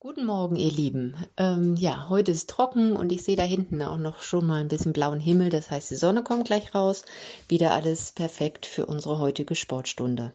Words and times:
Guten 0.00 0.26
Morgen, 0.26 0.54
ihr 0.54 0.70
Lieben. 0.70 1.16
Ähm, 1.36 1.74
ja, 1.74 2.08
heute 2.08 2.30
ist 2.30 2.48
trocken 2.48 2.92
und 2.94 3.10
ich 3.10 3.24
sehe 3.24 3.34
da 3.34 3.42
hinten 3.42 3.82
auch 3.82 3.96
noch 3.96 4.22
schon 4.22 4.46
mal 4.46 4.60
ein 4.60 4.68
bisschen 4.68 4.92
blauen 4.92 5.18
Himmel. 5.18 5.50
Das 5.50 5.72
heißt, 5.72 5.90
die 5.90 5.96
Sonne 5.96 6.22
kommt 6.22 6.46
gleich 6.46 6.72
raus. 6.72 7.02
Wieder 7.48 7.72
alles 7.72 8.12
perfekt 8.12 8.64
für 8.64 8.86
unsere 8.86 9.18
heutige 9.18 9.56
Sportstunde. 9.56 10.32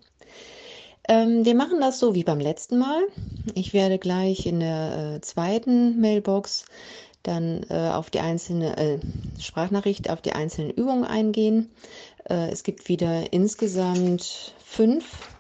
Ähm, 1.07 1.45
wir 1.45 1.55
machen 1.55 1.79
das 1.79 1.97
so 1.97 2.13
wie 2.13 2.25
beim 2.25 2.41
letzten 2.41 2.77
Mal. 2.77 3.03
Ich 3.55 3.71
werde 3.71 3.99
gleich 3.99 4.45
in 4.45 4.59
der 4.59 5.15
äh, 5.15 5.21
zweiten 5.21 6.01
Mailbox 6.01 6.65
dann 7.23 7.65
äh, 7.69 7.89
auf 7.93 8.09
die 8.09 8.19
einzelne 8.19 8.75
äh, 8.75 8.99
Sprachnachricht 9.39 10.09
auf 10.09 10.21
die 10.21 10.33
einzelnen 10.33 10.71
Übungen 10.71 11.05
eingehen. 11.05 11.71
Äh, 12.29 12.51
es 12.51 12.63
gibt 12.63 12.89
wieder 12.89 13.31
insgesamt 13.31 14.53
fünf 14.61 15.32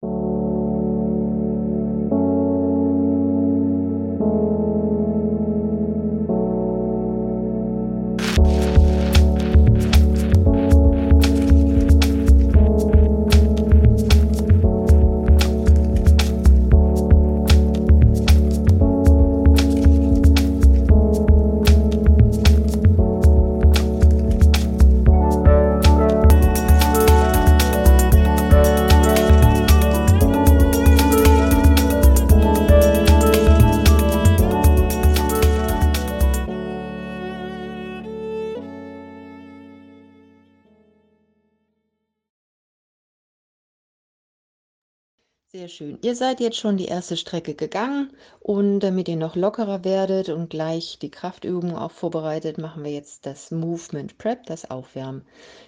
Sehr 45.58 45.70
schön. 45.70 45.98
Ihr 46.02 46.18
seid 46.18 46.42
jetzt 46.42 46.58
schon 46.58 46.76
die 46.76 46.88
erste 46.88 47.16
Strecke 47.16 47.54
gegangen 47.54 48.12
und 48.42 48.82
damit 48.82 49.08
ihr 49.08 49.16
noch 49.16 49.38
lockerer 49.38 49.86
werdet 49.86 50.28
und 50.28 50.50
gleich 50.50 51.00
die 51.02 51.10
Kraftübung 51.10 51.78
auch 51.78 51.92
vorbereitet, 51.92 52.58
machen 52.58 52.84
wir 52.84 52.92
jetzt 52.92 53.26
das 53.26 53.52
Movement 53.52 54.18
Prep, 54.18 54.46
das 54.48 54.70
Aufwärmen. 54.70 55.22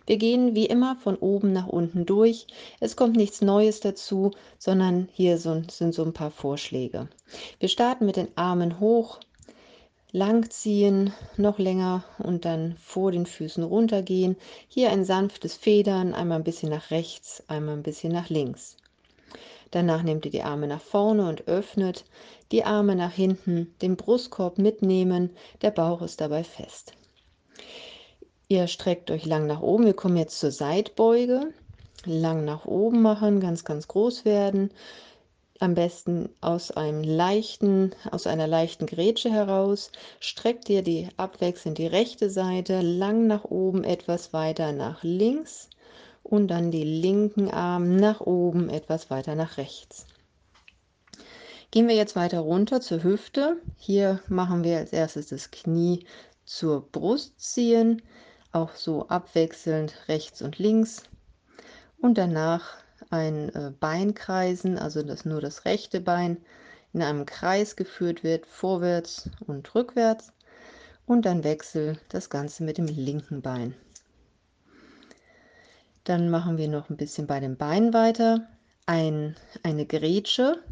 Wir 0.06 0.18
gehen 0.18 0.56
wie 0.56 0.66
immer 0.66 0.98
von 0.98 1.16
oben 1.16 1.53
nach 1.53 1.68
unten 1.68 2.06
durch. 2.06 2.48
Es 2.81 2.98
kommt 2.98 3.16
nichts 3.16 3.40
Neues 3.40 3.80
dazu, 3.80 4.31
sondern 4.58 5.08
hier 5.14 5.38
sind 5.38 5.72
so 5.72 6.04
ein 6.04 6.12
paar 6.12 6.31
Vorschläge. 6.31 7.08
Wir 7.62 7.69
starten 7.69 8.06
mit 8.06 8.18
den 8.18 8.28
Armen 8.36 8.81
hoch, 8.81 9.22
langziehen, 10.12 11.14
noch 11.38 11.59
länger 11.59 12.04
und 12.18 12.44
dann 12.44 12.75
vor 12.78 13.14
den 13.14 13.25
Füßen 13.25 13.64
runtergehen. 13.64 14.36
Hier 14.68 14.90
ein 14.90 15.06
sanftes 15.06 15.56
Federn, 15.56 16.14
einmal 16.14 16.40
ein 16.40 16.44
bisschen 16.44 16.72
nach 16.72 16.92
rechts, 16.92 17.42
einmal 17.48 17.75
ein 17.75 17.84
bisschen 17.84 18.12
nach 18.12 18.28
links. 18.28 18.75
Danach 19.72 20.03
nehmt 20.03 20.25
ihr 20.25 20.31
die 20.31 20.44
Arme 20.44 20.67
nach 20.67 20.81
vorne 20.81 21.28
und 21.28 21.47
öffnet, 21.47 22.05
die 22.51 22.63
Arme 22.63 22.95
nach 22.95 23.11
hinten, 23.11 23.75
den 23.81 23.97
Brustkorb 23.97 24.57
mitnehmen, 24.57 25.35
der 25.61 25.72
Bauch 25.72 26.01
ist 26.01 26.22
dabei 26.22 26.44
fest. 26.44 26.94
Ihr 28.47 28.67
streckt 28.67 29.11
euch 29.11 29.25
lang 29.25 29.45
nach 29.45 29.61
oben, 29.61 29.85
wir 29.85 29.94
kommen 29.94 30.16
jetzt 30.16 30.39
zur 30.39 30.51
Seitbeuge, 30.51 31.53
lang 32.06 32.45
nach 32.45 32.66
oben 32.66 33.01
machen, 33.01 33.41
ganz, 33.41 33.66
ganz 33.66 33.89
groß 33.89 34.23
werden, 34.23 34.72
am 35.59 35.73
besten 35.73 36.29
aus 36.39 36.72
einem 36.72 37.03
leichten, 37.03 37.94
aus 38.11 38.27
einer 38.27 38.47
leichten 38.47 38.85
Grätsche 38.85 39.31
heraus, 39.31 39.91
streckt 40.19 40.69
ihr 40.69 40.81
die 40.81 41.09
abwechselnd 41.17 41.77
die 41.77 41.88
rechte 41.88 42.29
Seite 42.29 42.81
lang 42.81 43.27
nach 43.27 43.44
oben, 43.44 43.83
etwas 43.83 44.31
weiter 44.31 44.72
nach 44.72 45.03
links 45.03 45.69
und 46.29 46.49
dann 46.49 46.71
die 46.71 46.83
linken 46.83 47.49
Arm 47.49 47.95
nach 47.95 48.19
oben, 48.19 48.69
etwas 48.69 49.09
weiter 49.09 49.35
nach 49.35 49.57
rechts. 49.57 50.05
Gehen 51.71 51.88
wir 51.88 51.95
jetzt 51.95 52.15
weiter 52.15 52.39
runter 52.39 52.81
zur 52.81 53.03
Hüfte. 53.03 53.57
Hier 53.77 54.21
machen 54.27 54.63
wir 54.63 54.77
als 54.77 54.93
erstes 54.93 55.27
das 55.27 55.51
Knie 55.51 56.05
zur 56.45 56.81
Brust 56.91 57.39
ziehen, 57.39 58.01
auch 58.51 58.71
so 58.75 59.07
abwechselnd 59.07 59.93
rechts 60.07 60.41
und 60.41 60.59
links. 60.59 61.03
Und 61.99 62.17
danach 62.17 62.77
ein 63.09 63.49
äh, 63.55 63.71
Bein 63.79 64.13
kreisen, 64.13 64.77
also 64.77 65.03
dass 65.03 65.25
nur 65.25 65.41
das 65.41 65.65
rechte 65.65 66.01
Bein 66.01 66.38
in 66.94 67.01
einem 67.01 67.25
Kreis 67.25 67.75
geführt 67.75 68.23
wird, 68.23 68.45
vorwärts 68.45 69.29
und 69.45 69.73
rückwärts. 69.75 70.31
Und 71.05 71.25
dann 71.25 71.44
wechsel 71.44 71.97
das 72.09 72.29
Ganze 72.29 72.63
mit 72.63 72.77
dem 72.77 72.88
linken 72.88 73.41
Bein. 73.41 73.75
Dann 76.07 76.29
machen 76.29 76.57
wir 76.57 76.69
noch 76.69 76.90
ein 76.90 76.95
bisschen 76.95 77.28
bei 77.28 77.41
den 77.41 77.57
Beinen 77.57 77.94
weiter. 77.94 78.47
Ein, 78.85 79.35
eine 79.62 79.85
Grätsche 79.85 80.63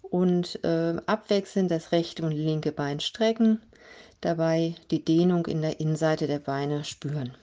und 0.00 0.62
äh, 0.62 0.94
abwechselnd 1.06 1.72
das 1.72 1.90
rechte 1.90 2.22
und 2.22 2.30
linke 2.30 2.70
Bein 2.70 3.00
strecken. 3.00 3.60
Dabei 4.20 4.76
die 4.92 5.04
Dehnung 5.04 5.46
in 5.46 5.60
der 5.60 5.80
Innenseite 5.80 6.28
der 6.28 6.38
Beine 6.38 6.84
spüren. 6.84 7.36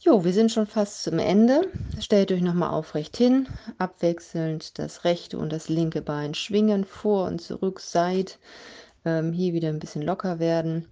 Jo, 0.00 0.24
wir 0.24 0.32
sind 0.32 0.50
schon 0.50 0.66
fast 0.66 1.02
zum 1.02 1.18
Ende. 1.18 1.70
Stellt 2.00 2.32
euch 2.32 2.40
nochmal 2.40 2.70
aufrecht 2.70 3.18
hin, 3.18 3.48
abwechselnd 3.76 4.78
das 4.78 5.04
rechte 5.04 5.36
und 5.36 5.52
das 5.52 5.68
linke 5.68 6.00
Bein 6.00 6.32
schwingen, 6.32 6.86
vor 6.86 7.26
und 7.26 7.42
zurück, 7.42 7.80
seit. 7.80 8.38
Ähm, 9.04 9.34
hier 9.34 9.52
wieder 9.52 9.68
ein 9.68 9.78
bisschen 9.78 10.02
locker 10.02 10.38
werden. 10.38 10.86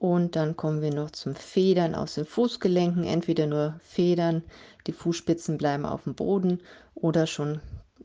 Und 0.00 0.34
dann 0.34 0.56
kommen 0.56 0.80
wir 0.80 0.94
noch 0.94 1.10
zum 1.10 1.34
Federn 1.34 1.94
aus 1.94 2.14
den 2.14 2.24
Fußgelenken. 2.24 3.04
Entweder 3.04 3.46
nur 3.46 3.78
Federn, 3.82 4.42
die 4.86 4.92
Fußspitzen 4.92 5.58
bleiben 5.58 5.84
auf 5.84 6.04
dem 6.04 6.14
Boden 6.14 6.62
oder 6.94 7.26
schon 7.26 7.60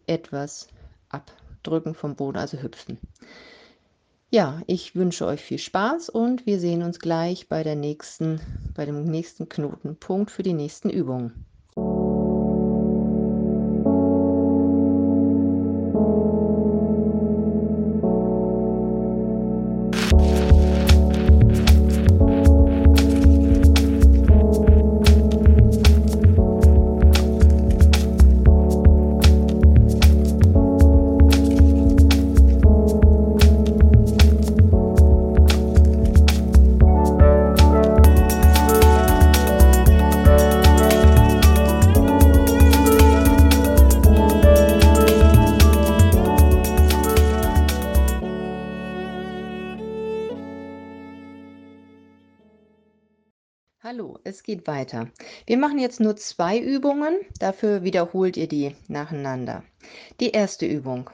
etwas 0.05 0.67
abdrücken 1.07 1.95
vom 1.95 2.17
Boden, 2.17 2.37
also 2.37 2.57
hüpfen. 2.57 2.97
Ja, 4.29 4.61
ich 4.67 4.97
wünsche 4.97 5.25
euch 5.25 5.39
viel 5.39 5.57
Spaß 5.57 6.09
und 6.09 6.45
wir 6.45 6.59
sehen 6.59 6.83
uns 6.83 6.99
gleich 6.99 7.47
bei 7.47 7.63
der 7.63 7.77
nächsten, 7.77 8.41
bei 8.75 8.85
dem 8.85 9.05
nächsten 9.05 9.47
Knotenpunkt 9.47 10.31
für 10.31 10.43
die 10.43 10.51
nächsten 10.51 10.89
Übungen. 10.89 11.45
Hallo, 53.95 54.19
es 54.25 54.43
geht 54.43 54.67
weiter. 54.67 55.07
Wir 55.45 55.57
machen 55.57 55.79
jetzt 55.79 56.01
nur 56.01 56.17
zwei 56.17 56.59
Übungen, 56.59 57.15
dafür 57.39 57.83
wiederholt 57.83 58.35
ihr 58.35 58.49
die 58.49 58.75
nacheinander. 58.89 59.63
Die 60.19 60.31
erste 60.31 60.65
Übung. 60.65 61.09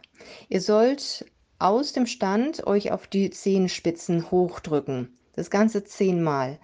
Ihr 0.50 0.62
sollt 0.62 1.24
aus 1.60 1.94
dem 1.94 2.07
Stand 2.07 2.66
euch 2.66 2.92
auf 2.92 3.06
die 3.06 3.30
Zehenspitzen 3.30 4.31
hochdrücken. 4.31 5.16
Das 5.36 5.51
Ganze 5.51 5.83
zehnmal. 5.83 6.57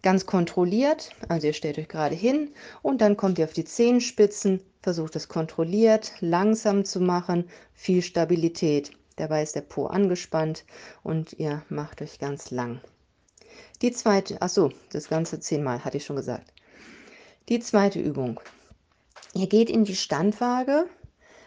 Ganz 0.00 0.26
kontrolliert, 0.26 1.10
also 1.28 1.48
ihr 1.48 1.54
stellt 1.54 1.80
euch 1.80 1.88
gerade 1.88 2.14
hin 2.14 2.52
und 2.82 3.00
dann 3.00 3.16
kommt 3.16 3.40
ihr 3.40 3.44
auf 3.44 3.52
die 3.52 3.64
Zehenspitzen, 3.64 4.60
versucht 4.80 5.16
es 5.16 5.26
kontrolliert, 5.26 6.12
langsam 6.20 6.84
zu 6.84 7.00
machen, 7.00 7.48
viel 7.72 8.02
Stabilität. 8.02 8.92
Dabei 9.16 9.42
ist 9.42 9.56
der 9.56 9.62
Po 9.62 9.86
angespannt 9.86 10.66
und 11.02 11.32
ihr 11.32 11.64
macht 11.68 12.00
euch 12.00 12.20
ganz 12.20 12.52
lang. 12.52 12.80
Die 13.84 13.92
zweite, 13.92 14.38
ach 14.40 14.48
so, 14.48 14.72
das 14.92 15.10
Ganze 15.10 15.40
zehnmal, 15.40 15.84
hatte 15.84 15.98
ich 15.98 16.06
schon 16.06 16.16
gesagt. 16.16 16.54
Die 17.50 17.60
zweite 17.60 18.00
Übung. 18.00 18.40
Ihr 19.34 19.46
geht 19.46 19.68
in 19.68 19.84
die 19.84 19.94
Standwaage, 19.94 20.86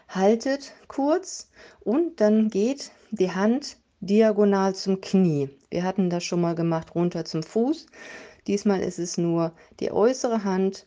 haltet 0.07 0.73
kurz 0.87 1.49
und 1.79 2.21
dann 2.21 2.49
geht 2.49 2.91
die 3.09 3.31
Hand 3.31 3.77
diagonal 4.01 4.75
zum 4.75 5.01
Knie. 5.01 5.49
Wir 5.71 5.81
hatten 5.81 6.11
das 6.11 6.25
schon 6.25 6.39
mal 6.39 6.53
gemacht, 6.53 6.93
runter 6.93 7.25
zum 7.25 7.41
Fuß. 7.41 7.87
Diesmal 8.45 8.81
ist 8.81 8.99
es 8.99 9.17
nur 9.17 9.51
die 9.79 9.91
äußere 9.91 10.43
Hand 10.43 10.85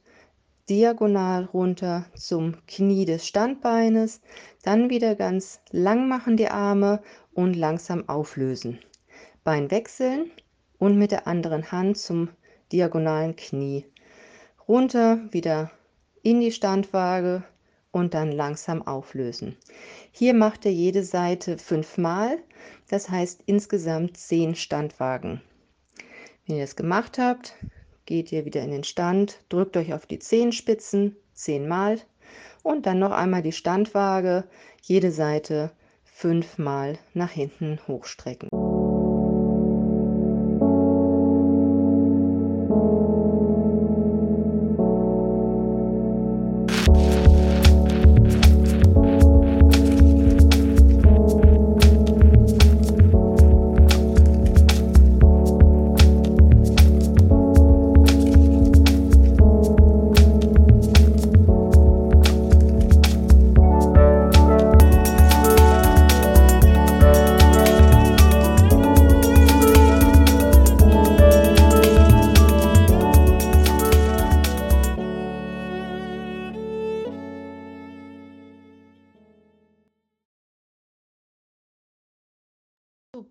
diagonal 0.69 1.47
runter 1.47 2.07
zum 2.15 2.65
Knie 2.69 3.07
des 3.07 3.27
Standbeines. 3.27 4.21
Dann 4.63 4.89
wieder 4.89 5.17
ganz 5.17 5.59
lang 5.73 6.07
machen 6.07 6.37
die 6.37 6.49
Arme 6.49 7.03
und 7.35 7.55
langsam 7.55 8.09
auflösen. 8.09 8.79
Bein 9.43 9.73
wechseln 9.73 10.31
und 10.81 10.99
mit 10.99 11.13
der 11.13 11.29
anderen 11.29 11.71
Hand 11.71 11.99
zum 11.99 12.31
diagonalen 12.73 13.37
Knie. 13.37 13.85
Runter, 14.67 15.21
wieder 15.31 15.71
in 16.23 16.41
die 16.41 16.51
Standwaage 16.51 17.45
und 17.93 18.15
dann 18.15 18.33
langsam 18.33 18.87
auflösen. 18.87 19.57
Hier 20.11 20.35
macht 20.35 20.65
ihr 20.65 20.73
jede 20.73 21.05
Seite 21.05 21.59
fünfmal, 21.59 22.39
das 22.89 23.09
heißt 23.09 23.43
insgesamt 23.47 24.17
zehn 24.17 24.57
Standwagen. 24.57 25.41
Wenn 26.47 26.57
ihr 26.57 26.63
das 26.63 26.77
gemacht 26.77 27.19
habt, 27.19 27.55
geht 28.07 28.33
ihr 28.33 28.45
wieder 28.45 28.63
in 28.63 28.71
den 28.71 28.85
Stand, 28.85 29.39
drückt 29.49 29.77
euch 29.77 29.95
auf 29.95 30.07
die 30.07 30.19
Zehenspitzen 30.19 31.17
zehnmal 31.33 32.01
und 32.63 32.87
dann 32.87 32.99
noch 32.99 33.13
einmal 33.13 33.43
die 33.43 33.53
Standwaage, 33.53 34.45
jede 34.83 35.13
Seite 35.13 35.71
fünfmal 36.05 36.99
nach 37.15 37.31
hinten 37.31 37.79
hochstrecken. 37.87 38.49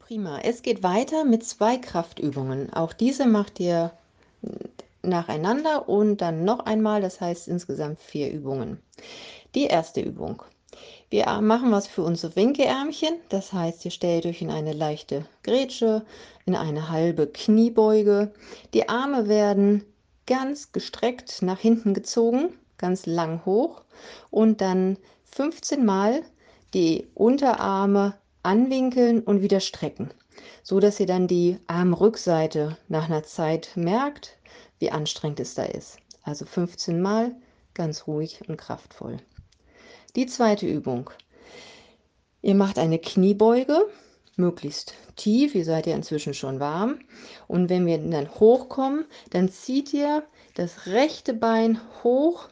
Prima. 0.09 0.39
Es 0.39 0.63
geht 0.63 0.81
weiter 0.81 1.23
mit 1.23 1.45
zwei 1.45 1.77
Kraftübungen. 1.77 2.73
Auch 2.73 2.93
diese 2.93 3.27
macht 3.27 3.59
ihr 3.59 3.91
nacheinander 5.03 5.87
und 5.87 6.17
dann 6.17 6.43
noch 6.43 6.61
einmal, 6.61 6.99
das 6.99 7.21
heißt 7.21 7.47
insgesamt 7.47 8.01
vier 8.01 8.31
Übungen. 8.31 8.79
Die 9.53 9.65
erste 9.65 10.01
Übung. 10.01 10.41
Wir 11.11 11.27
machen 11.41 11.71
was 11.71 11.85
für 11.85 12.01
unsere 12.01 12.35
Winkeärmchen, 12.35 13.17
das 13.29 13.53
heißt, 13.53 13.85
ihr 13.85 13.91
stellt 13.91 14.25
euch 14.25 14.41
in 14.41 14.49
eine 14.49 14.73
leichte 14.73 15.25
Grätsche, 15.43 16.03
in 16.47 16.55
eine 16.55 16.89
halbe 16.89 17.27
Kniebeuge. 17.27 18.33
Die 18.73 18.89
Arme 18.89 19.27
werden 19.27 19.85
ganz 20.25 20.71
gestreckt 20.71 21.43
nach 21.43 21.59
hinten 21.59 21.93
gezogen, 21.93 22.57
ganz 22.79 23.05
lang 23.05 23.45
hoch 23.45 23.83
und 24.31 24.59
dann 24.59 24.97
15 25.25 25.85
Mal 25.85 26.23
die 26.73 27.07
Unterarme 27.13 28.15
anwinkeln 28.43 29.21
und 29.21 29.41
wieder 29.41 29.59
strecken, 29.59 30.11
so 30.63 30.79
dass 30.79 30.99
ihr 30.99 31.05
dann 31.05 31.27
die 31.27 31.57
Armrückseite 31.67 32.77
nach 32.87 33.05
einer 33.05 33.23
Zeit 33.23 33.71
merkt, 33.75 34.37
wie 34.79 34.91
anstrengend 34.91 35.39
es 35.39 35.55
da 35.55 35.63
ist. 35.63 35.97
Also 36.23 36.45
15 36.45 37.01
Mal 37.01 37.35
ganz 37.73 38.07
ruhig 38.07 38.41
und 38.47 38.57
kraftvoll. 38.57 39.17
Die 40.15 40.25
zweite 40.25 40.67
Übung. 40.67 41.09
Ihr 42.41 42.55
macht 42.55 42.79
eine 42.79 42.99
Kniebeuge, 42.99 43.85
möglichst 44.35 44.93
tief, 45.15 45.53
ihr 45.53 45.65
seid 45.65 45.85
ja 45.85 45.95
inzwischen 45.95 46.33
schon 46.33 46.59
warm. 46.59 46.99
Und 47.47 47.69
wenn 47.69 47.85
wir 47.85 47.97
dann 47.97 48.33
hochkommen, 48.39 49.05
dann 49.29 49.49
zieht 49.49 49.93
ihr 49.93 50.23
das 50.55 50.87
rechte 50.87 51.33
Bein 51.33 51.79
hoch 52.03 52.47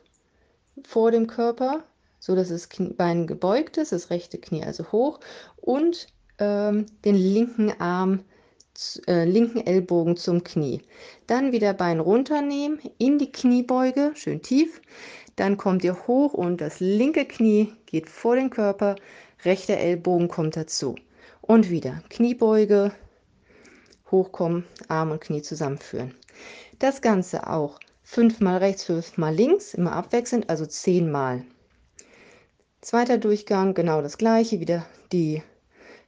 vor 0.86 1.12
dem 1.12 1.28
Körper, 1.28 1.84
so 2.28 2.36
dass 2.36 2.50
das 2.50 2.68
Bein 2.98 3.26
gebeugt 3.26 3.78
ist, 3.78 3.94
das 3.94 4.10
rechte 4.10 4.38
Knie 4.38 4.62
also 4.62 4.92
hoch 4.92 5.22
und 5.56 6.08
ähm, 6.40 6.86
den 7.06 7.16
linken 7.16 7.72
Arm, 7.80 8.26
äh, 9.08 9.24
linken 9.24 9.66
Ellbogen 9.66 10.18
zum 10.18 10.44
Knie. 10.44 10.82
Dann 11.28 11.54
wieder 11.54 11.74
Bein 11.74 12.02
runternehmen, 12.02 12.82
in 12.98 13.18
die 13.18 13.32
Kniebeuge, 13.32 14.12
schön 14.16 14.42
tief. 14.42 14.82
Dann 15.38 15.56
kommt 15.56 15.86
ihr 15.86 16.06
hoch 16.06 16.34
und 16.34 16.60
das 16.60 16.82
linke 16.82 17.24
Knie 17.24 17.72
geht 17.86 18.10
vor 18.10 18.36
den 18.36 18.50
Körper, 18.50 18.98
rechter 19.46 19.78
Ellbogen 19.78 20.28
kommt 20.28 20.58
dazu. 20.58 20.96
Und 21.40 21.70
wieder 21.70 22.04
Kniebeuge, 22.10 22.92
hochkommen, 24.12 24.66
Arm 24.90 25.12
und 25.12 25.22
Knie 25.22 25.44
zusammenführen. 25.44 26.14
Das 26.80 27.02
Ganze 27.02 27.48
auch 27.48 27.80
fünfmal 28.04 28.58
rechts, 28.58 28.84
fünfmal 28.84 29.34
links, 29.34 29.74
immer 29.74 29.94
abwechselnd, 29.94 30.50
also 30.50 30.66
zehnmal. 30.66 31.46
Zweiter 32.90 33.18
Durchgang, 33.18 33.74
genau 33.74 34.02
das 34.02 34.18
gleiche, 34.18 34.62
wieder 34.62 34.86
die 35.12 35.44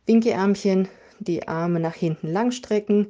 Winkelärmchen, 0.05 0.87
die 1.19 1.45
Arme 1.45 1.81
nach 1.81 1.93
hinten 1.93 2.27
lang 2.31 2.51
strecken. 2.51 3.07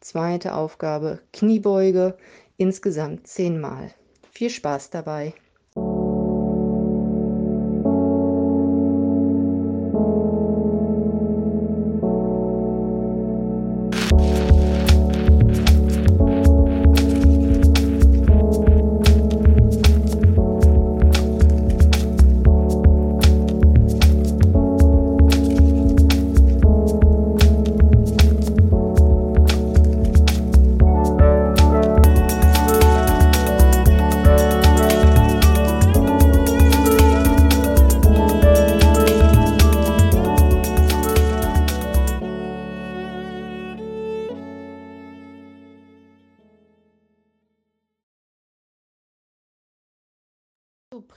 Zweite 0.00 0.54
Aufgabe, 0.54 1.20
Kniebeuge, 1.30 2.16
insgesamt 2.56 3.26
zehnmal. 3.26 3.92
Viel 4.30 4.48
Spaß 4.48 4.88
dabei! 4.88 5.34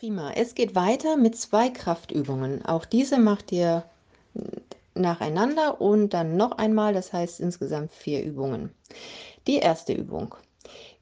Prima. 0.05 0.31
Es 0.35 0.53
geht 0.53 0.75
weiter 0.75 1.17
mit 1.17 1.35
zwei 1.35 1.69
Kraftübungen. 1.69 2.63
Auch 2.63 2.85
diese 2.85 3.17
macht 3.17 3.51
ihr 3.51 3.85
nacheinander 4.93 5.81
und 5.81 6.13
dann 6.13 6.37
noch 6.37 6.51
einmal, 6.59 6.93
das 6.93 7.11
heißt 7.11 7.39
insgesamt 7.39 7.91
vier 7.91 8.23
Übungen. 8.23 8.69
Die 9.47 9.57
erste 9.57 9.93
Übung. 9.93 10.35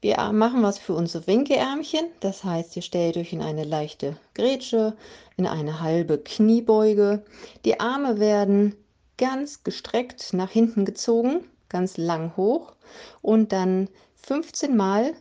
Wir 0.00 0.16
machen 0.32 0.62
was 0.62 0.78
für 0.78 0.94
unsere 0.94 1.26
Winkeärmchen, 1.26 2.06
das 2.20 2.44
heißt, 2.44 2.76
ihr 2.76 2.82
stellt 2.82 3.18
euch 3.18 3.34
in 3.34 3.42
eine 3.42 3.64
leichte 3.64 4.16
Grätsche, 4.32 4.96
in 5.36 5.46
eine 5.46 5.82
halbe 5.82 6.16
Kniebeuge. 6.16 7.24
Die 7.66 7.80
Arme 7.80 8.18
werden 8.18 8.74
ganz 9.18 9.64
gestreckt 9.64 10.32
nach 10.32 10.50
hinten 10.50 10.86
gezogen, 10.86 11.44
ganz 11.68 11.98
lang 11.98 12.34
hoch 12.38 12.72
und 13.20 13.52
dann 13.52 13.90
15 14.14 14.74
Mal 14.74 15.12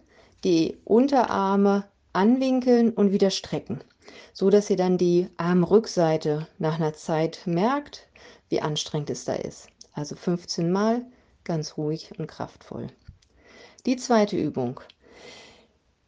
die 0.45 0.77
Unterarme 0.85 1.83
anwinkeln 2.13 2.91
und 2.91 3.11
wieder 3.11 3.29
strecken, 3.29 3.83
so 4.33 4.49
dass 4.49 4.69
ihr 4.69 4.77
dann 4.77 4.97
die 4.97 5.27
Armrückseite 5.37 6.47
nach 6.59 6.75
einer 6.75 6.93
Zeit 6.93 7.41
merkt, 7.45 8.07
wie 8.49 8.61
anstrengend 8.61 9.09
es 9.09 9.25
da 9.25 9.33
ist. 9.33 9.67
Also 9.93 10.15
15 10.15 10.71
Mal 10.71 11.05
ganz 11.43 11.77
ruhig 11.77 12.11
und 12.17 12.27
kraftvoll. 12.27 12.87
Die 13.85 13.97
zweite 13.97 14.37
Übung. 14.37 14.79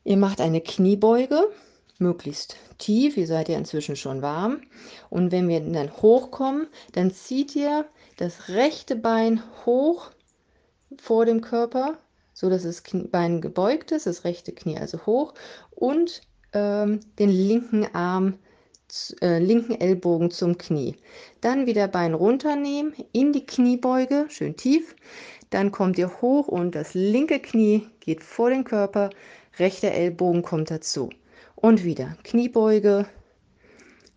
Ihr 0.03 0.17
macht 0.17 0.39
eine 0.39 0.61
Kniebeuge, 0.61 1.51
möglichst 1.97 2.57
tief, 2.77 3.17
ihr 3.17 3.27
seid 3.27 3.49
ja 3.49 3.57
inzwischen 3.57 3.95
schon 3.95 4.21
warm. 4.21 4.61
Und 5.09 5.31
wenn 5.31 5.47
wir 5.47 5.59
dann 5.59 5.91
hochkommen, 5.91 6.67
dann 6.93 7.11
zieht 7.11 7.55
ihr 7.55 7.85
das 8.17 8.49
rechte 8.49 8.95
Bein 8.95 9.41
hoch 9.65 10.11
vor 10.97 11.25
dem 11.25 11.41
Körper, 11.41 11.97
so 12.35 12.49
dass 12.49 12.63
das 12.63 12.83
Bein 13.11 13.39
gebeugt 13.39 13.91
ist, 13.91 14.05
das 14.05 14.25
rechte 14.25 14.51
Knie 14.51 14.77
also 14.77 15.05
hoch 15.05 15.33
und 15.71 16.21
ähm, 16.51 16.99
den 17.17 17.29
linken 17.29 17.87
Arm, 17.95 18.37
äh, 19.21 19.39
linken 19.39 19.79
Ellbogen 19.79 20.29
zum 20.31 20.57
Knie. 20.57 20.97
Dann 21.39 21.65
wieder 21.65 21.87
Bein 21.87 22.13
runternehmen, 22.13 22.93
in 23.13 23.31
die 23.31 23.45
Kniebeuge, 23.45 24.25
schön 24.27 24.57
tief. 24.57 24.95
Dann 25.49 25.71
kommt 25.71 25.97
ihr 25.97 26.21
hoch 26.21 26.49
und 26.49 26.75
das 26.75 26.93
linke 26.93 27.39
Knie 27.39 27.87
geht 28.01 28.21
vor 28.21 28.49
den 28.49 28.65
Körper, 28.65 29.09
rechter 29.57 29.91
Ellbogen 29.91 30.43
kommt 30.43 30.69
dazu. 30.69 31.09
Und 31.55 31.85
wieder 31.85 32.17
Kniebeuge, 32.23 33.07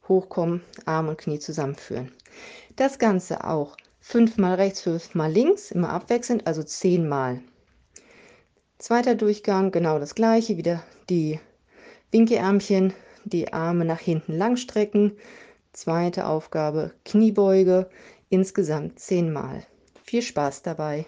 hochkommen, 0.09 0.63
Arm 0.87 1.09
und 1.09 1.19
Knie 1.19 1.39
zusammenführen. 1.39 2.11
Das 2.75 2.99
Ganze 2.99 3.45
auch 3.45 3.77
fünfmal 4.01 4.55
rechts, 4.55 4.81
fünfmal 4.81 5.31
links, 5.31 5.71
immer 5.71 5.91
abwechselnd, 5.91 6.49
also 6.49 6.65
zehnmal. 6.65 7.43
Zweiter 8.79 9.17
Durchgang, 9.17 9.73
genau 9.73 9.99
das 9.99 10.15
gleiche, 10.15 10.57
wieder 10.57 10.85
die 11.11 11.41
Winkelärmchen, 12.13 12.95
die 13.25 13.53
Arme 13.53 13.85
nach 13.85 13.99
hinten 13.99 14.33
lang 14.39 14.57
strecken. 14.57 15.17
Zweite 15.73 16.27
Aufgabe, 16.27 16.93
Kniebeuge, 17.05 17.91
insgesamt 18.29 19.01
zehnmal. 19.01 19.67
Viel 20.05 20.23
Spaß 20.23 20.63
dabei! 20.63 21.07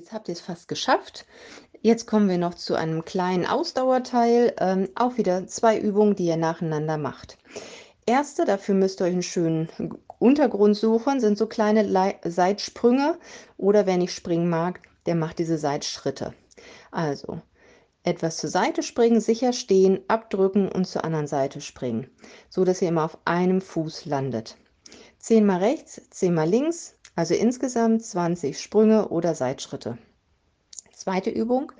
Jetzt 0.00 0.12
habt 0.12 0.28
ihr 0.28 0.32
es 0.32 0.40
fast 0.40 0.66
geschafft. 0.66 1.26
Jetzt 1.82 2.06
kommen 2.06 2.28
wir 2.28 2.38
noch 2.38 2.54
zu 2.54 2.74
einem 2.74 3.04
kleinen 3.04 3.44
Ausdauerteil. 3.44 4.54
Ähm, 4.58 4.88
auch 4.94 5.18
wieder 5.18 5.46
zwei 5.46 5.78
Übungen, 5.78 6.16
die 6.16 6.24
ihr 6.24 6.38
nacheinander 6.38 6.96
macht. 6.96 7.36
Erste, 8.06 8.46
dafür 8.46 8.74
müsst 8.74 9.00
ihr 9.00 9.04
euch 9.04 9.12
einen 9.12 9.22
schönen 9.22 9.68
Untergrund 10.18 10.76
suchen, 10.76 11.20
sind 11.20 11.36
so 11.36 11.46
kleine 11.46 11.82
Le 11.82 12.14
Seitsprünge. 12.24 13.18
Oder 13.58 13.84
wer 13.84 13.98
nicht 13.98 14.14
springen 14.14 14.48
mag, 14.48 14.80
der 15.04 15.16
macht 15.16 15.38
diese 15.38 15.58
Seitschritte. 15.58 16.32
Also, 16.90 17.42
etwas 18.02 18.38
zur 18.38 18.48
Seite 18.48 18.82
springen, 18.82 19.20
sicher 19.20 19.52
stehen, 19.52 20.00
abdrücken 20.08 20.72
und 20.72 20.86
zur 20.86 21.04
anderen 21.04 21.26
Seite 21.26 21.60
springen, 21.60 22.08
so 22.48 22.64
dass 22.64 22.80
ihr 22.80 22.88
immer 22.88 23.04
auf 23.04 23.18
einem 23.26 23.60
Fuß 23.60 24.06
landet. 24.06 24.56
Zehnmal 25.18 25.58
rechts, 25.58 26.00
zehnmal 26.10 26.48
links, 26.48 26.96
also 27.20 27.34
insgesamt 27.34 28.02
20 28.02 28.58
Sprünge 28.58 29.08
oder 29.10 29.34
Seitschritte. 29.34 29.98
Zweite 30.94 31.28
Übung, 31.28 31.70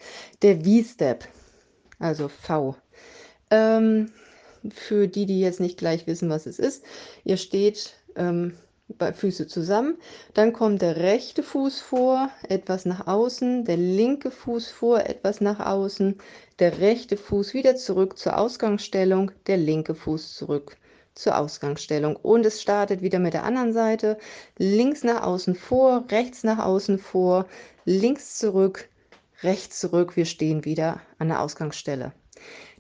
der 0.43 0.61
V-Step, 0.61 1.25
also 1.99 2.29
V. 2.29 2.77
Ähm, 3.51 4.13
für 4.71 5.09
die, 5.09 5.25
die 5.25 5.41
jetzt 5.41 5.59
nicht 5.59 5.79
gleich 5.79 6.07
wissen, 6.07 6.29
was 6.29 6.45
es 6.45 6.59
ist, 6.59 6.85
ihr 7.25 7.39
steht 7.39 7.95
ähm, 8.17 8.59
bei 8.99 9.15
Füße 9.15 9.47
zusammen, 9.47 9.97
dann 10.35 10.53
kommt 10.53 10.83
der 10.83 10.97
rechte 10.97 11.43
Fuß 11.43 11.81
vor, 11.81 12.29
etwas 12.47 12.85
nach 12.85 13.07
außen, 13.07 13.65
der 13.65 13.79
linke 13.79 14.31
Fuß 14.31 14.69
vor, 14.71 15.01
etwas 15.01 15.41
nach 15.41 15.59
außen, 15.59 16.19
der 16.59 16.81
rechte 16.81 17.17
Fuß 17.17 17.55
wieder 17.55 17.77
zurück 17.77 18.19
zur 18.19 18.37
Ausgangsstellung, 18.37 19.31
der 19.47 19.57
linke 19.57 19.95
Fuß 19.95 20.35
zurück 20.35 20.77
zur 21.15 21.37
Ausgangsstellung. 21.37 22.17
Und 22.17 22.47
es 22.47 22.63
startet 22.63 23.03
wieder 23.03 23.19
mit 23.19 23.35
der 23.35 23.45
anderen 23.45 23.73
Seite. 23.73 24.19
Links 24.59 25.05
nach 25.05 25.23
außen 25.23 25.55
vor, 25.55 26.05
rechts 26.11 26.45
nach 26.45 26.59
außen 26.59 26.99
vor, 26.99 27.47
links 27.85 28.39
zurück, 28.39 28.89
rechts 29.43 29.81
zurück. 29.81 30.17
Wir 30.17 30.25
stehen 30.25 30.65
wieder 30.65 31.01
an 31.19 31.29
der 31.29 31.41
Ausgangsstelle. 31.41 32.13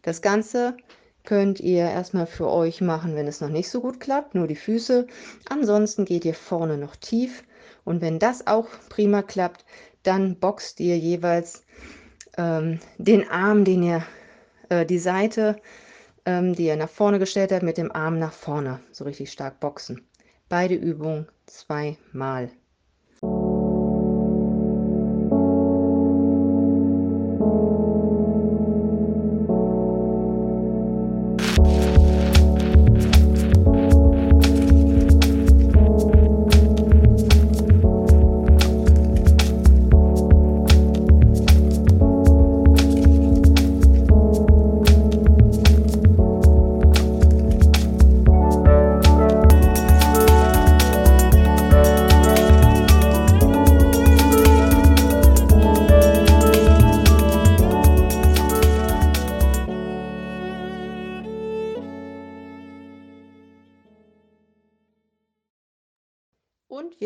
Das 0.03 0.23
Ganze 0.23 0.77
könnt 1.25 1.61
ihr 1.61 1.85
erstmal 1.85 2.27
für 2.27 2.49
euch 2.49 2.81
machen, 2.81 3.15
wenn 3.15 3.27
es 3.27 3.41
noch 3.41 3.51
nicht 3.51 3.69
so 3.69 3.81
gut 3.81 4.01
klappt, 4.01 4.35
nur 4.35 4.47
die 4.47 4.57
Füße. 4.57 5.07
Ansonsten 5.49 6.05
geht 6.05 6.25
ihr 6.25 6.35
vorne 6.35 6.79
noch 6.79 6.97
tief. 6.97 7.45
Und 7.85 8.01
wenn 8.01 8.19
das 8.19 8.47
auch 8.47 8.69
prima 8.89 9.23
klappt, 9.23 9.65
dann 10.03 10.39
boxt 10.39 10.81
ihr 10.81 10.99
jeweils 10.99 11.63
ähm, 12.39 12.81
den 12.99 13.29
Arm, 13.29 13.65
den 13.65 13.83
ihr 13.83 14.05
äh, 14.71 14.87
die 14.87 14.99
Seite 14.99 15.57
ähm, 16.31 16.55
die 16.55 16.67
er 16.69 16.77
nach 16.77 16.89
vorne 16.89 17.19
gestellt 17.19 17.51
hat, 17.51 17.63
mit 17.63 17.77
dem 17.77 17.91
Arm 17.91 18.19
nach 18.19 18.33
vorne, 18.33 18.81
so 18.93 19.05
richtig 19.05 19.33
stark 19.33 19.59
boxen. 19.59 20.07
Beide 20.49 20.75
Übungen 20.75 21.27
zweimal. 21.47 22.51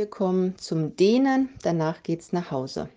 Kommen 0.06 0.56
zum 0.58 0.96
Dehnen. 0.96 1.48
Danach 1.62 2.02
geht 2.02 2.20
es 2.20 2.32
nach 2.32 2.50
Hause. 2.50 2.88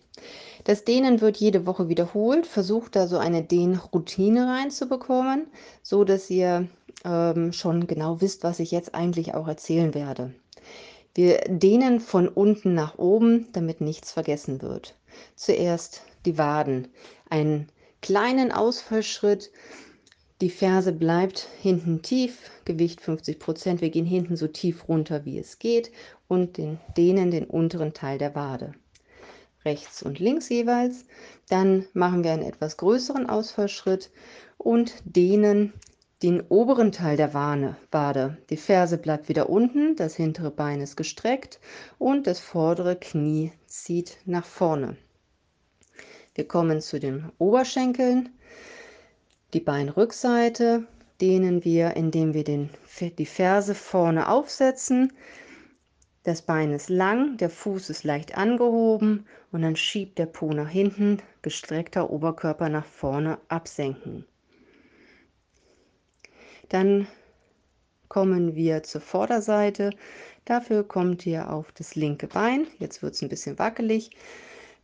Das 0.63 0.83
Dehnen 0.83 1.21
wird 1.21 1.37
jede 1.37 1.65
Woche 1.65 1.87
wiederholt. 1.87 2.45
Versucht 2.45 2.95
da 2.95 3.07
so 3.07 3.17
eine 3.17 3.43
Dehnroutine 3.43 4.47
reinzubekommen, 4.47 5.47
so 5.81 6.03
dass 6.03 6.29
ihr 6.29 6.67
ähm, 7.05 7.53
schon 7.53 7.87
genau 7.87 8.21
wisst, 8.21 8.43
was 8.43 8.59
ich 8.59 8.71
jetzt 8.71 8.93
eigentlich 8.93 9.33
auch 9.33 9.47
erzählen 9.47 9.93
werde. 9.93 10.33
Wir 11.13 11.39
dehnen 11.47 11.99
von 11.99 12.27
unten 12.27 12.73
nach 12.73 12.97
oben, 12.97 13.47
damit 13.53 13.81
nichts 13.81 14.11
vergessen 14.11 14.61
wird. 14.61 14.95
Zuerst 15.35 16.03
die 16.25 16.37
Waden. 16.37 16.89
Einen 17.29 17.69
kleinen 18.01 18.51
Ausfallschritt 18.51 19.51
die 20.39 20.51
Ferse 20.51 20.91
bleibt 20.91 21.47
hinten 21.61 22.03
tief, 22.03 22.51
Gewicht 22.63 23.01
50 23.01 23.39
Prozent. 23.39 23.81
Wir 23.81 23.89
gehen 23.89 24.05
hinten 24.05 24.35
so 24.35 24.47
tief 24.47 24.87
runter, 24.87 25.25
wie 25.25 25.39
es 25.39 25.57
geht 25.57 25.91
und 26.27 26.57
den, 26.57 26.79
dehnen 26.95 27.31
den 27.31 27.45
unteren 27.45 27.93
Teil 27.93 28.17
der 28.17 28.35
Wade. 28.35 28.73
Rechts 29.65 30.03
und 30.03 30.19
links 30.19 30.49
jeweils. 30.49 31.05
Dann 31.49 31.85
machen 31.93 32.23
wir 32.23 32.31
einen 32.31 32.43
etwas 32.43 32.77
größeren 32.77 33.29
Ausfallschritt 33.29 34.11
und 34.57 34.93
dehnen 35.03 35.73
den 36.23 36.41
oberen 36.41 36.91
Teil 36.91 37.15
der 37.15 37.33
Wade. 37.33 38.37
Die 38.49 38.57
Ferse 38.57 38.97
bleibt 38.97 39.29
wieder 39.29 39.49
unten, 39.49 39.95
das 39.95 40.15
hintere 40.15 40.51
Bein 40.51 40.81
ist 40.81 40.95
gestreckt 40.95 41.59
und 41.99 42.25
das 42.25 42.39
vordere 42.39 42.95
Knie 42.95 43.51
zieht 43.67 44.17
nach 44.25 44.45
vorne. 44.45 44.97
Wir 46.33 46.47
kommen 46.47 46.81
zu 46.81 46.99
den 46.99 47.31
Oberschenkeln 47.37 48.29
Die 49.53 49.59
Beinrückseite 49.59 50.87
dehnen 51.21 51.63
wir, 51.63 51.95
indem 51.95 52.33
wir 52.33 52.43
den, 52.43 52.69
die 53.17 53.25
Ferse 53.25 53.75
vorne 53.75 54.29
aufsetzen. 54.29 55.13
Das 56.27 56.41
Bein 56.41 56.73
ist 56.73 56.89
lang, 56.89 57.37
der 57.37 57.49
Fuß 57.49 57.89
ist 57.89 58.03
leicht 58.03 58.37
angehoben 58.37 59.25
und 59.53 59.61
dann 59.61 59.77
schiebt 59.77 60.19
der 60.19 60.25
Po 60.25 60.51
nach 60.51 60.67
hinten, 60.67 61.21
gestreckter 61.41 62.09
Oberkörper 62.09 62.67
nach 62.67 62.83
vorne 62.83 63.37
absenken. 63.47 64.25
Dann 66.67 67.07
kommen 68.09 68.55
wir 68.55 68.83
zur 68.83 68.99
Vorderseite. 68.99 69.91
Dafür 70.43 70.83
kommt 70.83 71.25
ihr 71.25 71.49
auf 71.49 71.71
das 71.71 71.95
linke 71.95 72.27
Bein. 72.27 72.67
Jetzt 72.77 73.01
wird 73.01 73.13
es 73.13 73.21
ein 73.21 73.29
bisschen 73.29 73.57
wackelig. 73.57 74.09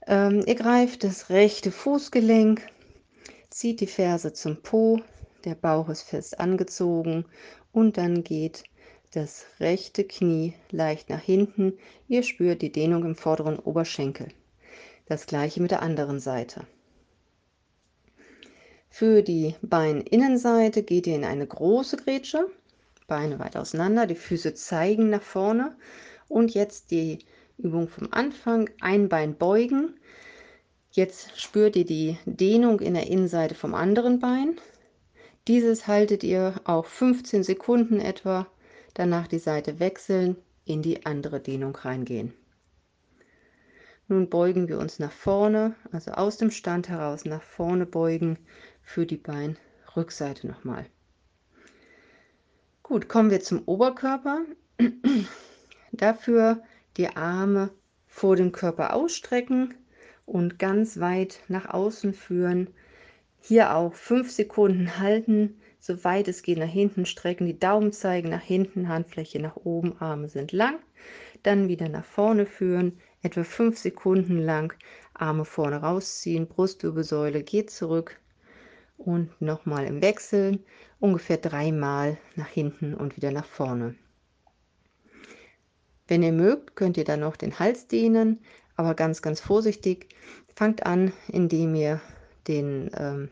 Ähm, 0.08 0.46
ihr 0.48 0.56
greift 0.56 1.04
das 1.04 1.30
rechte 1.30 1.72
Fußgelenk, 1.74 2.62
zieht 3.50 3.82
die 3.82 3.88
Ferse 3.88 4.32
zum 4.32 4.62
Po, 4.62 5.02
der 5.44 5.56
Bauch 5.56 5.90
ist 5.90 6.04
fest 6.04 6.40
angezogen 6.40 7.26
und 7.74 7.98
dann 7.98 8.24
geht 8.24 8.64
das 9.14 9.46
rechte 9.60 10.04
Knie 10.04 10.54
leicht 10.72 11.10
nach 11.10 11.22
hinten. 11.22 11.78
Ihr 12.08 12.24
spürt 12.24 12.62
die 12.62 12.72
Dehnung 12.72 13.06
im 13.06 13.16
vorderen 13.16 13.60
Oberschenkel. 13.60 14.30
Das 15.06 15.28
gleiche 15.28 15.62
mit 15.62 15.72
der 15.72 15.82
anderen 15.82 16.20
Seite. 16.20 16.66
Für 18.90 19.22
die 19.22 19.56
Beininnenseite 19.62 20.84
geht 20.84 21.08
ihr 21.08 21.16
in 21.16 21.26
eine 21.26 21.48
große 21.48 21.98
Grätsche, 21.98 22.48
Beine 23.08 23.38
weit 23.40 23.58
auseinander, 23.58 24.08
die 24.08 24.16
Füße 24.16 24.54
zeigen 24.54 25.10
nach 25.10 25.22
vorne 25.22 25.76
und 26.28 26.54
jetzt 26.54 26.92
die 26.92 27.20
Übung 27.58 27.88
vom 27.88 28.08
Anfang, 28.12 28.70
ein 28.82 29.10
Bein 29.10 29.36
beugen. 29.36 29.96
Jetzt 30.92 31.40
spürt 31.40 31.76
ihr 31.76 31.86
die 31.86 32.18
Dehnung 32.26 32.80
in 32.80 32.94
der 32.94 33.08
Innenseite 33.08 33.56
vom 33.56 33.76
anderen 33.76 34.20
Bein. 34.20 34.60
Dieses 35.48 35.88
haltet 35.88 36.24
ihr 36.24 36.62
auch 36.64 36.86
15 36.86 37.44
Sekunden 37.44 38.00
etwa, 38.00 38.48
danach 38.94 39.28
die 39.28 39.40
Seite 39.40 39.80
wechseln, 39.80 40.36
in 40.66 40.82
die 40.82 41.06
andere 41.06 41.40
Dehnung 41.40 41.76
reingehen. 41.76 42.34
Nun 44.08 44.30
beugen 44.30 44.68
wir 44.68 44.80
uns 44.80 45.00
nach 45.00 45.12
vorne, 45.12 45.76
also 45.92 46.12
aus 46.12 46.38
dem 46.38 46.52
Stand 46.52 46.90
heraus 46.90 47.26
nach 47.26 47.42
vorne 47.42 47.86
beugen 47.86 48.38
für 48.82 49.06
die 49.06 49.18
Beinrückseite 49.18 50.48
nochmal. 50.48 50.86
Gut, 52.84 53.08
kommen 53.08 53.32
wir 53.32 53.42
zum 53.42 53.64
Oberkörper. 53.66 54.42
Dafür 55.92 56.62
die 56.98 57.08
Arme 57.16 57.72
vor 58.08 58.36
dem 58.36 58.52
Körper 58.52 58.94
ausstrecken 58.94 59.74
und 60.26 60.60
ganz 60.60 61.00
weit 61.00 61.40
nach 61.48 61.70
außen 61.70 62.14
führen. 62.14 62.70
Hier 63.40 63.76
auch 63.76 63.94
fünf 63.94 64.32
Sekunden 64.32 65.00
halten, 65.00 65.60
so 65.86 66.02
weit 66.06 66.30
es 66.30 66.44
geht 66.44 66.60
nach 66.60 66.66
hinten 66.70 67.06
strecken, 67.06 67.46
die 67.46 67.60
Daumen 67.60 67.92
zeigen 67.92 68.30
nach 68.30 68.42
hinten, 68.42 68.88
Handfläche 68.88 69.42
nach 69.42 69.58
oben, 69.58 69.98
Arme 70.00 70.30
sind 70.30 70.54
lang. 70.54 70.80
Dann 71.44 71.68
wieder 71.68 71.90
nach 71.90 72.06
vorne 72.06 72.46
führen, 72.46 73.02
etwa 73.22 73.44
fünf 73.44 73.78
Sekunden 73.78 74.40
lang, 74.40 74.74
Arme 75.14 75.44
vorne 75.44 75.82
rausziehen, 75.82 76.48
Brustwirbelsäule 76.48 77.44
geht 77.44 77.70
zurück 77.70 78.18
und 78.98 79.42
nochmal 79.42 79.84
im 79.84 80.02
Wechsel 80.02 80.64
ungefähr 81.02 81.36
dreimal 81.36 82.18
nach 82.36 82.48
hinten 82.48 82.94
und 82.94 83.18
wieder 83.18 83.32
nach 83.32 83.46
vorne. 83.46 83.96
Wenn 86.08 86.24
ihr 86.24 86.32
mögt, 86.32 86.78
könnt 86.78 86.96
ihr 86.96 87.04
dann 87.04 87.20
noch 87.20 87.36
den 87.36 87.60
Hals 87.60 87.88
dehnen, 87.88 88.40
aber 88.78 88.94
ganz, 88.94 89.22
ganz 89.22 89.42
vorsichtig. 89.42 90.16
Fangt 90.56 90.86
an, 90.86 91.12
indem 91.28 91.76
ihr 91.76 92.00
den 92.48 92.90
ähm, 92.96 93.30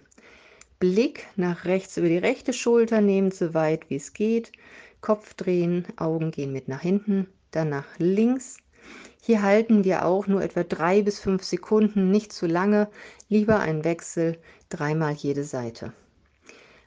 Blick 0.81 1.27
nach 1.37 1.63
rechts 1.63 1.95
über 1.95 2.09
die 2.09 2.17
rechte 2.17 2.51
Schulter 2.51 2.99
nehmt, 2.99 3.33
so 3.33 3.53
weit 3.53 3.89
wie 3.89 3.95
es 3.95 4.11
geht. 4.11 4.51
Kopf 4.99 5.33
drehen, 5.35 5.87
Augen 5.95 6.31
gehen 6.31 6.51
mit 6.51 6.67
nach 6.67 6.81
hinten, 6.81 7.27
dann 7.51 7.69
nach 7.69 7.87
links. 7.99 8.57
Hier 9.21 9.41
halten 9.41 9.85
wir 9.85 10.05
auch 10.05 10.27
nur 10.27 10.43
etwa 10.43 10.63
drei 10.63 11.01
bis 11.01 11.21
fünf 11.21 11.45
Sekunden, 11.45 12.11
nicht 12.11 12.33
zu 12.33 12.47
lange. 12.47 12.89
Lieber 13.29 13.61
ein 13.61 13.85
Wechsel, 13.85 14.37
dreimal 14.67 15.13
jede 15.13 15.45
Seite. 15.45 15.93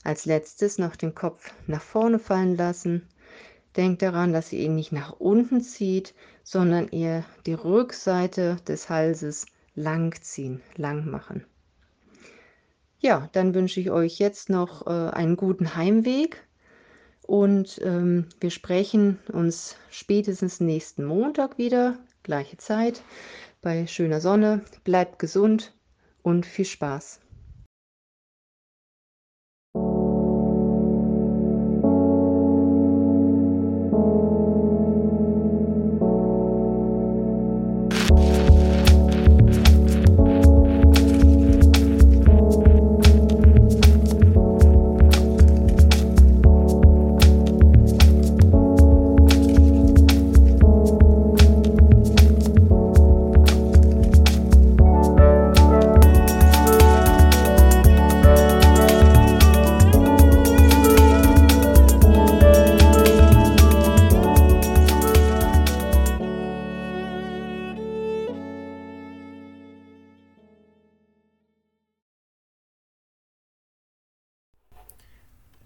Als 0.03 0.27
letztes 0.27 0.77
noch 0.77 0.95
den 0.95 1.15
Kopf 1.15 1.55
nach 1.67 1.81
vorne 1.81 2.19
fallen 2.19 2.59
lassen 2.59 3.09
Denkt 3.77 4.03
daran, 4.03 4.33
dass 4.33 4.53
ihr 4.53 4.61
ihn 4.61 4.77
nicht 4.77 4.93
nach 4.93 5.13
unten 5.19 5.61
zieht, 5.61 6.15
sondern 6.45 6.89
ihr 6.93 7.25
die 7.45 7.55
Rückseite 7.55 8.57
des 8.69 8.89
Halses 8.89 9.47
lang 9.75 10.15
ziehen, 10.21 10.61
lang 10.77 11.11
machen. 11.11 11.45
Ja, 13.05 13.29
dann 13.33 13.53
wünsche 13.55 13.81
ich 13.81 13.91
euch 13.91 14.19
jetzt 14.19 14.49
noch 14.49 14.87
äh, 14.87 15.11
einen 15.11 15.37
guten 15.37 15.77
Heimweg 15.77 16.43
und 17.21 17.79
ähm, 17.85 18.31
wir 18.41 18.49
sprechen 18.49 19.19
uns 19.31 19.77
spätestens 19.91 20.59
nächsten 20.59 21.05
Montag 21.05 21.59
wieder, 21.59 21.99
gleiche 22.23 22.57
Zeit, 22.57 23.03
bei 23.61 23.87
schöner 23.87 24.23
Sonne. 24.23 24.63
Bleibt 24.85 25.19
gesund 25.19 25.75
und 26.23 26.47
viel 26.47 26.65
Spaß. 26.65 27.21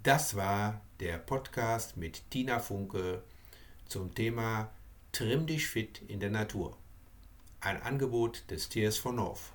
Das 0.08 0.36
war 0.36 0.80
der 1.00 1.18
Podcast 1.18 1.98
mit 1.98 2.30
Tina 2.30 2.60
Funke 2.60 3.22
zum 3.88 4.14
Thema 4.14 4.70
Trimm 5.12 5.46
dich 5.46 5.66
fit 5.66 6.00
in 6.08 6.18
der 6.18 6.30
Natur. 6.30 6.78
Ein 7.60 7.82
Angebot 7.82 8.50
des 8.50 8.70
TSV 8.70 9.12
North. 9.12 9.52